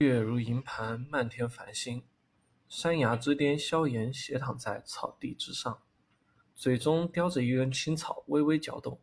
[0.00, 2.02] 月如银盘，漫天繁星。
[2.70, 5.82] 山崖之巅，萧炎斜躺在草地之上，
[6.54, 8.98] 嘴中叼着一根青草，微微嚼动，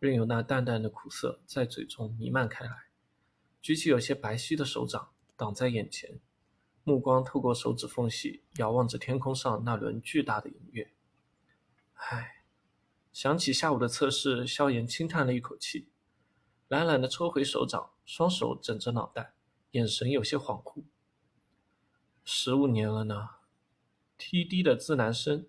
[0.00, 2.72] 任由那淡淡的苦涩在嘴中弥漫开来。
[3.62, 6.18] 举起有些白皙的手掌挡在眼前，
[6.82, 10.92] 目光透过手指缝隙遥望着天空上那轮巨大的银月。
[11.94, 12.42] 唉，
[13.12, 15.88] 想起下午的测试，萧炎轻叹了一口气，
[16.66, 19.34] 懒懒地抽回手掌，双手枕着脑袋。
[19.76, 20.84] 眼神有些恍惚。
[22.24, 23.28] 十五年了呢
[24.16, 25.46] ，T D 的自男声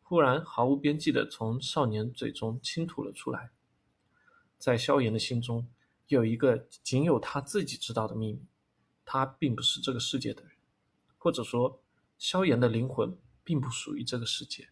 [0.00, 3.50] 忽然毫无边际的从少年嘴中倾吐了出来。
[4.58, 5.66] 在萧炎的心中，
[6.06, 8.46] 有一个仅有他自己知道的秘密：
[9.04, 10.52] 他并不是这个世界的人，
[11.18, 11.82] 或者说，
[12.16, 14.68] 萧炎的灵魂并不属于这个世界。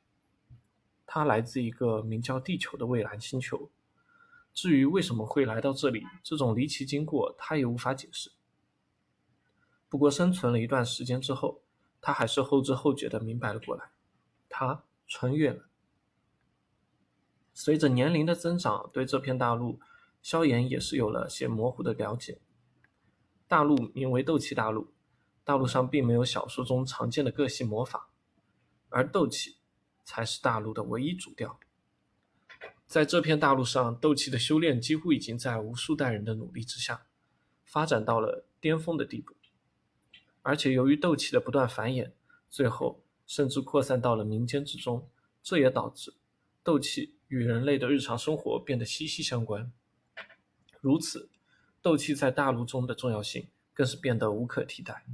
[1.04, 3.68] 他来自一个名叫地球的蔚蓝星球。
[4.54, 8.30] 至于为什么会来到这里，这种离奇经过，他也无法解释。
[9.90, 11.60] 不过生存了一段时间之后，
[12.00, 13.90] 他还是后知后觉的明白了过来，
[14.48, 15.66] 他穿越了。
[17.52, 19.80] 随着年龄的增长，对这片大陆，
[20.23, 22.38] 萧炎也是有了些模糊的了解。
[23.48, 24.92] 大陆名为斗气大陆，
[25.42, 28.10] 大陆上并没有小说中常见的各系魔法，
[28.90, 29.56] 而斗气
[30.04, 31.59] 才是大陆的唯一主调。
[32.87, 37.06] 在这片大陆上，斗气的修炼几乎已经在无数代人的努力之下，
[37.65, 39.34] 发展到了巅峰的地步。
[40.43, 42.13] 而且由于斗气的不断繁衍，
[42.49, 45.09] 最后甚至扩散到了民间之中，
[45.43, 46.15] 这也导致
[46.63, 49.71] 斗气与人类的日常生活变得息息相关。
[50.80, 51.29] 如此，
[51.83, 55.05] 斗气在大陆中的重要性更是变得无可替代。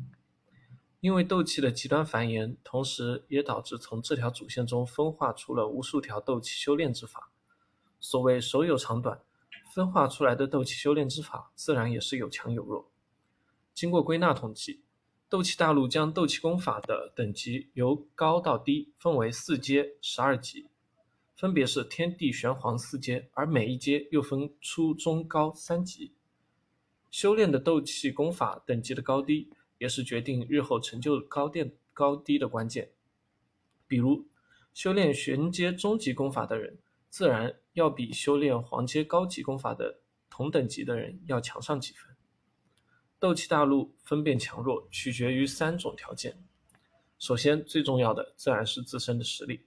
[1.01, 7.31] 因为斗气的极端繁衍，同时也导致从这条主线中分化出了无数条斗气修炼之法。
[8.01, 9.21] 所谓手有长短，
[9.75, 12.91] 分化出来的斗气修炼之法自然也是有强有弱。
[13.75, 14.86] 经过归纳统计。
[15.29, 20.69] 斗气大陆将斗气功法的等级由高到低分为四阶十二级，
[21.35, 26.13] 分别是天地玄黄四阶，而每一阶又分初中高三级。
[27.11, 32.93] 修炼的斗气功法等级的高低，也是决定日后成就高殿高低的关键。
[33.89, 34.27] 比如，
[34.73, 36.79] 修炼玄阶中级功法的人，
[37.11, 39.99] 自然要比修炼黄阶高级功法的
[40.31, 42.16] 同等级的人要强上几分。
[43.19, 46.43] 斗气大陆分辨强弱取决于三种条件。
[47.19, 49.63] 首先，最重要的自然是自身的实力。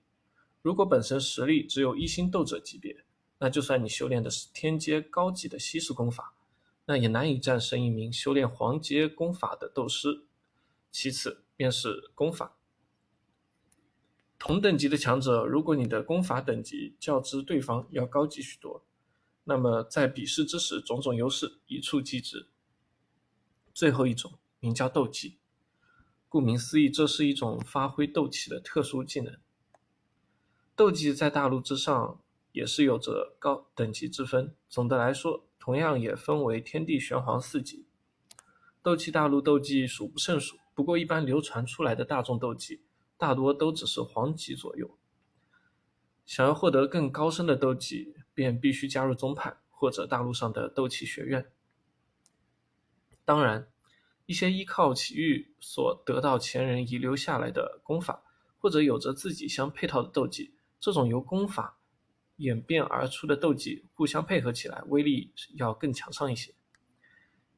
[0.62, 3.04] 如果本身实力只有一星斗者级别，
[3.40, 6.36] 那就算你修炼的是天阶高级的稀释功法，
[6.86, 10.26] 那也难以战胜一名修炼黄阶功法的斗师。
[10.92, 12.58] 其次便是功法。
[14.38, 18.86] 同等级的强者，如果你的功法等级较之对方要高级许多，
[19.44, 22.48] 那么在比试之时，种种优势一触即止。
[23.80, 25.38] 最后一种名叫斗技，
[26.28, 29.40] 顾名思义，这是一种发挥斗气的特殊技能。
[30.76, 34.54] 斗技在大陆之上也是有着高等级之分。
[34.68, 37.86] 总的来说，同样也分为天地玄黄四级。
[38.82, 42.82] 斗气大陆斗技数不胜数，不过一般流传出来的大众斗技
[43.16, 44.98] 大多都只是黄级左右。
[46.26, 51.50] 想要获得更高深的斗技，便必须加入宗派或者大陆上的斗气学院。
[53.30, 53.68] 当然，
[54.26, 58.24] 一些依靠奇遇所得到前人遗留下来的功法，
[58.58, 61.78] 或者有着自己相配套的斗技，这种由功法
[62.38, 66.56] 演变而出的斗技，互相配合起来，威力要更强上一些。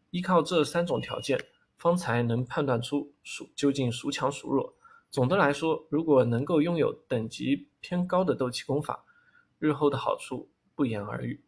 [0.09, 1.41] 依靠这三种条件，
[1.77, 4.75] 方才能判断出孰究竟孰强孰弱。
[5.09, 9.05] 总的来说，如果能够拥有等级偏高的斗气功法，
[9.57, 11.41] 日后的好处不言而喻。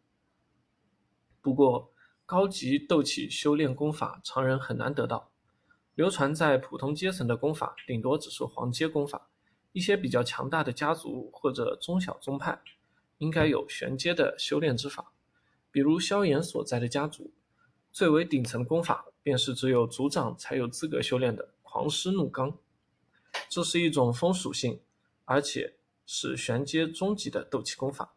[1.42, 1.92] 不过，
[2.26, 5.30] 高级斗气修炼功法，常人很难得到。
[5.94, 9.28] 流传在普通阶层的功法，顶多只是黄阶功法。
[9.72, 12.60] 一些比较强大的家族或者中小宗派，
[13.18, 15.12] 应该有玄阶的修炼之法。
[15.70, 17.32] 比如萧炎所在的家族，
[17.92, 22.54] 最为顶层功法，便是只有族长才有资格修炼的狂狮怒罡。
[23.48, 24.80] 这是一种风属性，
[25.24, 25.74] 而且
[26.06, 28.14] 是玄阶中级的斗气功法。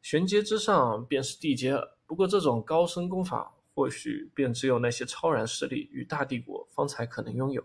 [0.00, 1.97] 玄阶之上便是地阶了。
[2.08, 7.62] 不过，这种高深功法或许便只有那些超然势力与大帝国方才可能拥有。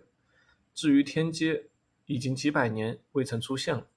[0.73, 1.69] 至于天阶，
[2.07, 3.87] 已经几百年未曾出现了。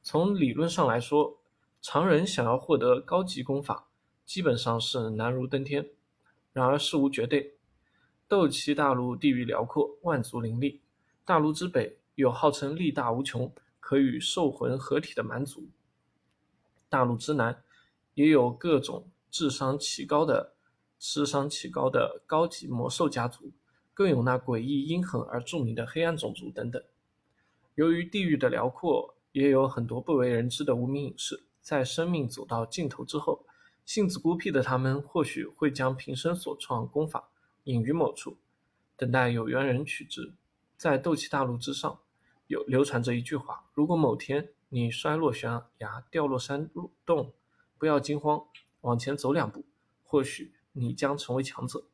[0.00, 1.40] 从理论上来说，
[1.82, 3.88] 常人想要获得高级功法，
[4.24, 5.90] 基本上是难如登天。
[6.52, 7.56] 然而事无绝对，
[8.28, 10.80] 斗气大陆地域辽阔，万族林立。
[11.24, 15.64] 大陆之北有号称力大无穷，可与兽魂合体的蛮族；
[16.88, 17.60] 大陆之南
[18.14, 19.10] 也有各种。
[19.30, 20.54] 智商奇高的、
[20.98, 23.52] 智商奇高的高级魔兽家族，
[23.94, 26.82] 更有那诡异阴狠而著名的黑暗种族等等。
[27.74, 31.44] 由于地域的辽阔，也有很多不为人知的无名隐士。
[31.60, 33.44] 在生命走到尽头之后，
[33.84, 37.28] 性子孤僻的他们或许会将平生所创功法
[37.64, 38.38] 隐于某处，
[38.96, 40.32] 等待有缘人取之。
[40.76, 42.00] 在斗气大陆之上，
[42.46, 46.70] 有流传着一句话：如果某天你摔落悬崖，掉落山
[47.04, 47.32] 洞，
[47.78, 48.44] 不要惊慌，
[48.82, 49.64] 往前走两步，
[50.02, 51.84] 或许你将成为强者。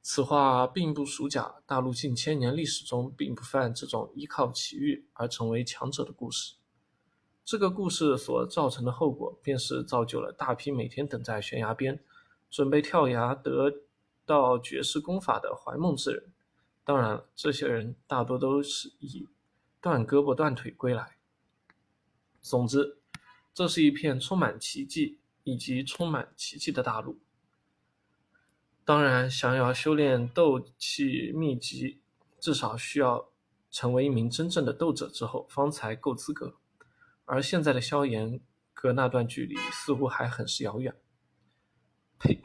[0.00, 6.56] 此话并不属假，大陆近千年历史中并不犯这种依靠奇遇而成为强者的故事。
[7.44, 12.02] 这个故事所造成的后果，便是造就了大批每天等在悬崖边，
[12.50, 13.82] 准备跳崖得
[14.24, 16.32] 到绝世功法的怀梦之人。
[16.84, 19.28] 当然，这些人大多都是以
[19.80, 21.16] 断胳膊断腿归来。
[22.40, 22.98] 总之，
[23.54, 27.18] 这是一片充满奇迹以及充满奇迹的大陆。
[28.84, 32.00] 当然，想要修炼斗气秘籍，
[32.40, 33.30] 至少需要
[33.70, 36.56] 成为一名真正的斗者之后，方才够资格。
[37.24, 38.40] 而现在的萧炎，
[38.74, 40.94] 隔那段距离似乎还很是遥远。
[42.18, 42.42] 呸！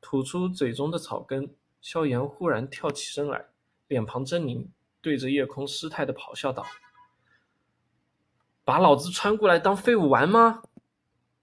[0.00, 3.46] 吐出嘴中的草根，萧炎忽然跳起身来，
[3.88, 4.68] 脸庞狰狞，
[5.00, 6.64] 对着夜空失态的咆哮道
[8.64, 10.62] ：“把老子穿过来当废物玩吗？”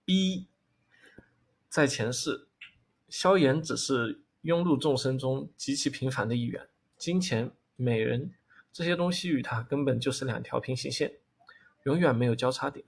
[0.06, 0.46] 一！
[1.70, 2.48] 在前世，
[3.08, 6.68] 萧炎只是庸碌众生中极其平凡的一员，
[6.98, 8.34] 金钱、美人
[8.70, 11.14] 这些东西与他根本就是两条平行线。
[11.84, 12.84] 永远没有交叉点。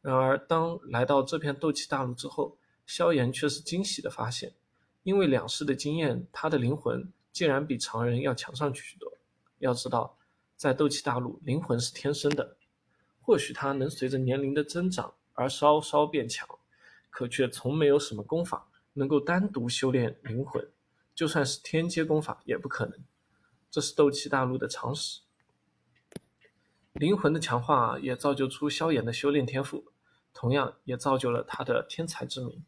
[0.00, 4.52] 然而，当来到这片斗气大陆之后，萧炎却是惊喜的发现，
[5.04, 9.12] 因为两世的经验，他的灵魂竟然比常人要强上许多。
[9.58, 10.18] 要知道，
[10.56, 12.56] 在斗气大陆，灵魂是天生的，
[13.20, 16.48] 或许他能随着年龄的增长而稍稍变强，
[17.10, 20.70] 可却从没有什么功法能够单独修炼灵魂，
[21.14, 22.98] 就算是天阶功法也不可能。
[23.70, 25.22] 这是斗气大陆的常识。
[26.92, 29.92] 灵魂的强化也造就出萧炎的修炼天赋，
[30.34, 32.62] 同样也造就了他的天才之名。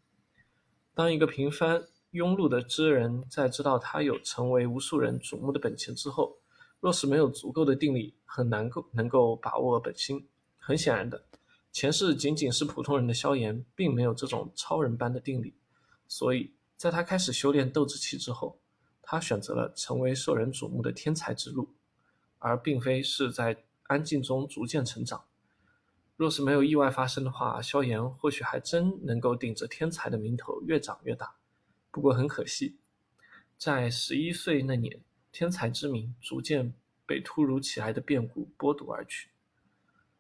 [0.95, 6.39] 当一个平凡庸碌的知人在知道他有成为无数人瞩目的本钱之后，
[6.81, 10.27] 若是没有足够的定力，很难够能够把握本心。
[10.59, 11.27] 很显然的，
[11.75, 15.53] 前世仅仅是普通人的萧炎，并没有这种超人般的定力，
[16.09, 18.59] 所以在他开始修炼斗之气之后，
[19.03, 21.75] 他选择了成为受人瞩目的天才之路，
[22.39, 23.65] 而并非是在。
[23.87, 25.27] 安静中逐渐成长。
[26.17, 31.35] 若是没有意外发生的话，萧炎或许还真能够顶着天才的名头越长越大。
[31.91, 32.79] 不过很可惜，
[33.59, 36.73] 在十一岁那年，天才之名逐渐
[37.05, 39.29] 被突如其来的变故剥夺而去，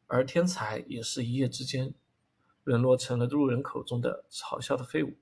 [0.07, 1.95] 而天才也是一夜之间
[2.63, 5.15] 沦落成了路人口中的嘲笑的废物。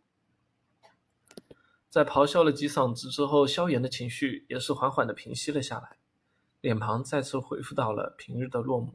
[1.89, 5.99] 在咆哮了几嗓子之后，萧炎的情绪也是缓缓的平息了下来。
[6.61, 8.95] 脸庞再次恢复到了平日的落寞。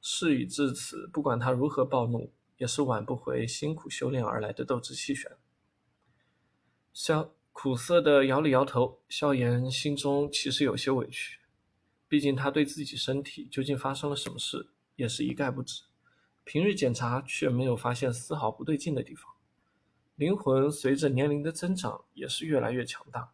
[0.00, 5.32] 事已至此，不管他如何暴怒，也是挽不回辛苦修炼而来的斗志气旋。
[6.92, 11.40] 萧苦涩的摇了摇头，萧炎心中其实有些委屈，
[12.06, 15.82] 毕竟他对自己身体究竟发生了什么事，也是一概不知。
[16.44, 19.32] 平日检查却没有发现丝毫不对劲的地方。
[20.16, 23.32] 灵魂随着年龄的增长，也是越来越强大。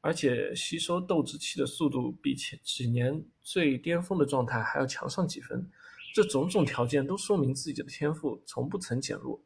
[0.00, 5.70] 而且吸收斗之气的速度比前几年最巅峰的状态还要强上几分，
[6.12, 9.40] 这种种条件都说明自己的天赋从不曾减弱。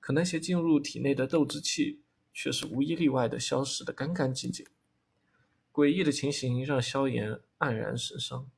[0.00, 2.02] 可那些进入体内的斗之气
[2.34, 4.66] 却是无一例外的消失的干干净净。
[5.72, 8.50] 诡异的情形让萧炎黯然神伤，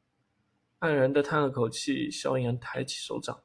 [0.81, 2.11] 黯然的叹了口气。
[2.11, 3.43] 萧炎抬起手掌，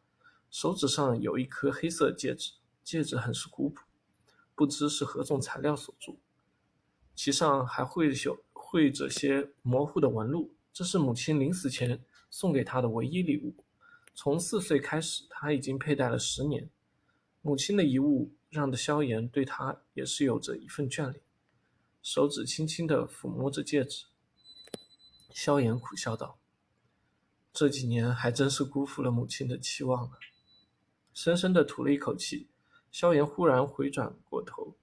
[0.50, 3.84] 手指上有一颗黑色戒指，戒指很是古朴，
[4.56, 6.20] 不知是何种材料所铸。
[7.16, 13.64] 其上还绘有绘着些模糊的纹路，这是母亲临死前送给他的唯一礼物。
[14.14, 16.70] 从四岁开始，他已经佩戴了十年。
[17.42, 21.22] 母亲的遗物让的萧炎对他也是有着一份眷恋。
[22.02, 24.06] 手指轻轻地抚摸着戒指，
[25.32, 26.40] 萧炎苦笑道
[27.54, 30.12] ：“这几年还真是辜负了母亲的期望了。”
[31.14, 32.50] 深深的吐了一口气，
[32.92, 34.78] 萧炎忽然回转过头。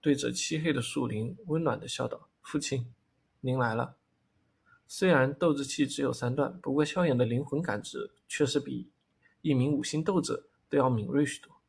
[0.00, 2.92] 对着漆黑的树林，温暖的笑道：“父亲，
[3.40, 3.96] 您来了。”
[4.86, 8.90] 虽然斗之气只有三段，不过萧炎的灵魂感知却是比
[9.42, 11.60] 一名五星斗者都要敏锐许多。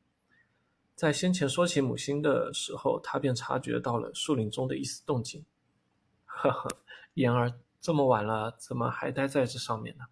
[0.96, 5.46] 在先前说起母亲的时候，他便察觉到了树林中的一丝动静。
[6.26, 6.70] 呵呵，
[7.16, 10.06] 言儿，这么晚了，怎么还待在这上面呢？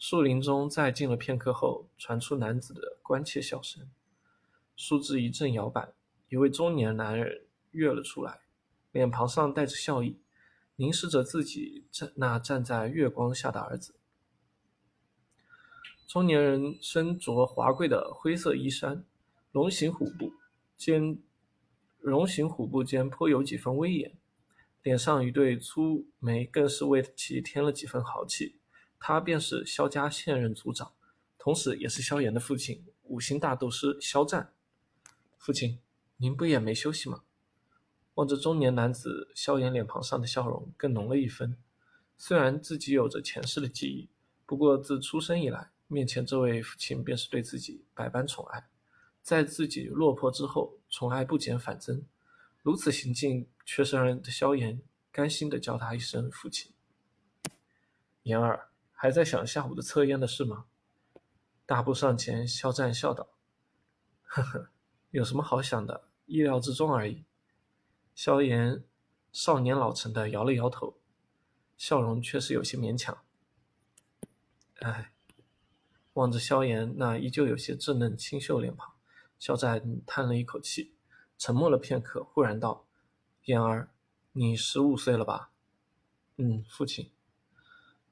[0.00, 3.86] 树林中再静了片刻后，传出男子的关切笑声。
[4.74, 5.92] 树枝一阵摇摆。
[6.30, 8.40] 一位中年男人跃了出来，
[8.92, 10.18] 脸庞上带着笑意，
[10.76, 13.94] 凝视着自己站那站在月光下的儿子。
[16.06, 19.04] 中年人身着华贵的灰色衣衫，
[19.52, 20.32] 龙形虎步
[20.78, 21.18] 间，
[21.98, 24.16] 龙形虎步间颇有几分威严，
[24.82, 28.59] 脸上一对粗眉更是为其添了几分豪气。
[29.00, 30.92] 他便是萧家现任族长，
[31.38, 34.52] 同时也是萧炎的父亲，五星大斗师萧战。
[35.38, 35.80] 父亲，
[36.18, 37.22] 您不也没休息吗？
[38.14, 41.56] 望着中年男子，萧炎脸庞上的笑容更浓了一分。
[42.18, 44.10] 虽然自己有着前世的记忆，
[44.44, 45.70] 不过自出生以来。
[45.92, 48.68] 面前这位父亲便是对自己百般宠爱，
[49.22, 52.04] 在自己落魄之后，宠爱不减反增，
[52.62, 54.80] 如此行径却是让萧炎
[55.10, 56.70] 甘心的叫他一声父亲。
[58.22, 58.69] 言儿
[59.02, 60.66] 还在想下午的测验的事吗？
[61.64, 63.30] 大步上前，肖战笑道
[64.20, 64.68] ：“呵呵，
[65.08, 67.24] 有什么好想的，意料之中而已。”
[68.14, 68.84] 萧炎
[69.32, 70.98] 少年老成的摇了摇头，
[71.78, 73.24] 笑容却是有些勉强。
[74.80, 75.14] 哎。
[76.12, 78.92] 望着萧炎那依旧有些稚嫩清秀脸庞，
[79.38, 80.92] 肖战叹了一口气，
[81.38, 82.86] 沉默了片刻，忽然道
[83.46, 83.88] ：“言儿，
[84.32, 85.52] 你十五岁了吧
[86.36, 87.10] ？”“嗯，父亲。”“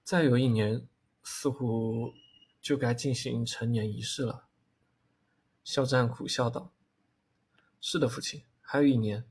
[0.09, 0.89] 再有一年，
[1.23, 2.15] 似乎
[2.63, 4.47] 就该进行成年仪式了。”
[5.63, 6.73] 肖战苦笑道。
[7.79, 9.27] “是的，父亲，还有一年。”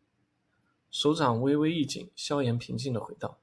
[0.92, 3.40] 手掌微微一紧，萧炎平静的回道：“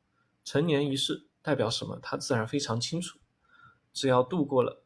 [0.47, 1.99] 成年仪式代表什么？
[2.01, 3.19] 他自然非常清楚。
[3.93, 4.85] 只要度过了。”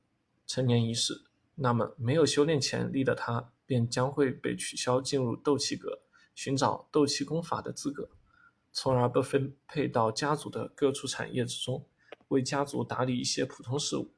[0.48, 1.26] 成年仪式，
[1.56, 6.00] 那么没有修炼潜力的他便将会被取消进入斗气阁
[6.34, 8.08] 寻找斗气功法的资格，
[8.72, 11.86] 从而被分配到家族的各处产业之中，
[12.28, 14.10] 为家族打理一些普通事务。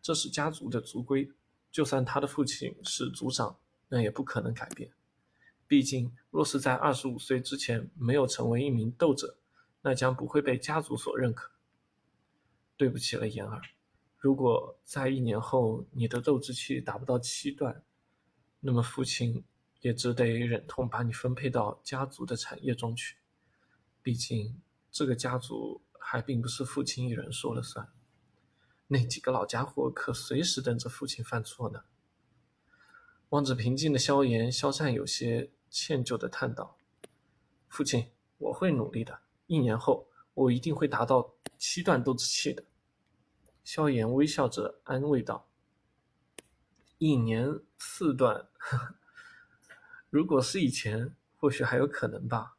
[0.00, 1.30] 这是家族的族规，
[1.70, 4.90] 就算他的父亲是族长，那也不可能改变。
[5.66, 9.38] 毕竟，若是在二十五岁之前没有成为一名斗者，
[9.82, 11.50] 那将不会被家族所认可。
[12.76, 13.62] 对不起了，言儿。
[14.18, 17.82] 如果在一年后你的斗之气达不到七段，
[18.60, 19.44] 那么父亲
[19.80, 23.16] 也只得忍痛把你分配到家族的产业中去。
[24.02, 27.88] 毕竟这个家族还并不是父亲一人说了算，
[28.88, 31.84] 那几个老家伙可随时等着父亲犯错呢。
[33.30, 36.76] 望着平静的萧炎，萧战有些歉疚的叹道
[37.66, 39.20] ：“父亲，我会努力的。
[39.46, 42.64] 一年后，我一定会达到七段斗之气的。”
[43.64, 45.48] 萧炎微笑着安慰道
[46.98, 48.48] ：“一年四段，
[50.10, 52.58] 如果是以前，或许还有可能吧。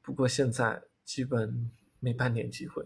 [0.00, 1.70] 不过现在基本
[2.02, 2.84] 没半点机会。”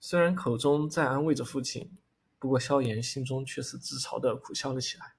[0.00, 1.90] 虽然口中在安慰着父亲，
[2.38, 5.14] 不过萧炎心中却是自嘲的苦笑了起来。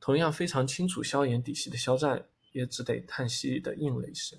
[0.00, 4.38] 同样非常清楚萧炎底细的萧战，也只得叹息的应了一声。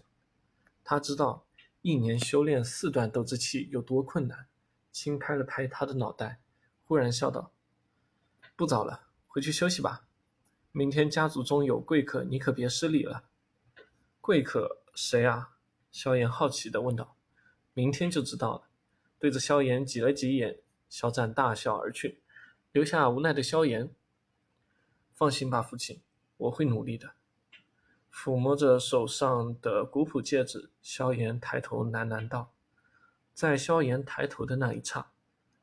[0.83, 1.45] 他知道
[1.81, 4.47] 一年修炼四段斗之气有多困难。
[4.91, 6.39] 轻拍了拍他的脑袋，
[6.83, 7.51] 忽然笑道
[8.55, 10.05] ：“不早了，回去休息吧。
[10.71, 13.23] 明天家族中有贵客，你可别失礼了。
[14.21, 15.52] ”“贵客谁啊？”
[15.93, 17.15] 萧炎好奇的问道。
[17.73, 18.63] “明天就知道了。”
[19.19, 20.59] 对着萧炎挤了挤眼，
[20.89, 22.23] 萧战大笑而去，
[22.71, 23.93] 留下无奈的萧炎。
[25.13, 26.01] “放心吧，父亲，
[26.35, 27.13] 我会努力的。”
[28.11, 32.51] 抚摸着手上的古朴戒指，萧炎抬头喃喃道。
[33.35, 35.11] 在萧炎抬头的那一刹，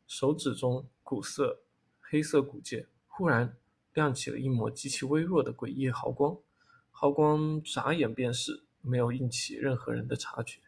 [0.06, 1.62] 手指中古色
[2.00, 3.56] 黑色古戒忽然
[3.92, 6.38] 亮起了一抹极其微弱的诡异毫光，
[6.92, 10.60] 毫光眨眼便逝，没有引起任何人的察觉。